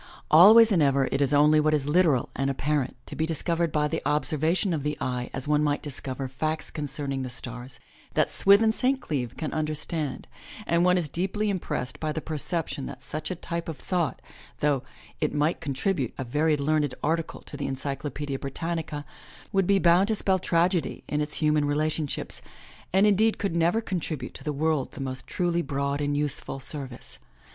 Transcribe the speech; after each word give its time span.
Always 0.31 0.71
and 0.71 0.81
ever 0.81 1.07
it 1.11 1.21
is 1.21 1.31
only 1.31 1.59
what 1.59 1.75
is 1.75 1.85
hteral 1.85 2.29
and 2.35 2.49
apparent, 2.49 2.95
to 3.05 3.15
be 3.15 3.27
discovered 3.27 3.71
by 3.71 3.87
the 3.87 4.01
observation 4.03 4.73
of 4.73 4.81
the 4.81 4.97
eye 4.99 5.29
as 5.31 5.47
one 5.47 5.63
might 5.63 5.83
discover 5.83 6.27
facts 6.27 6.71
concerning 6.71 7.21
the 7.21 7.29
stars, 7.29 7.79
that 8.15 8.31
Swithin 8.31 8.71
St. 8.71 8.99
Cleeve 8.99 9.37
can 9.37 9.53
understand, 9.53 10.27
and 10.65 10.83
one 10.83 10.97
is 10.97 11.07
deeply 11.07 11.51
impressed 11.51 11.99
by 11.99 12.11
the 12.11 12.19
perception 12.19 12.87
that 12.87 13.03
such 13.03 13.29
a 13.29 13.35
type 13.35 13.69
of 13.69 13.77
thought, 13.77 14.23
though 14.57 14.81
it 15.19 15.35
might 15.35 15.61
contribute 15.61 16.15
a 16.17 16.23
very 16.23 16.57
learned 16.57 16.95
article 17.03 17.41
to 17.41 17.55
the 17.55 17.67
Encyclopedia 17.67 18.39
Britannica, 18.39 19.05
would 19.51 19.67
be 19.67 19.77
bound 19.77 20.07
to 20.07 20.15
spell 20.15 20.39
tragedy 20.39 21.03
in 21.07 21.21
its 21.21 21.41
himian 21.41 21.65
relationships, 21.67 22.41
and 22.91 23.05
indeed 23.05 23.37
could 23.37 23.55
never 23.55 23.81
contribute 23.81 24.33
to 24.33 24.43
the 24.43 24.51
world 24.51 24.93
the 24.93 24.99
most 24.99 25.27
truly 25.27 25.61
broad 25.61 26.01
and 26.01 26.17
useful 26.17 26.59
service. 26.59 27.19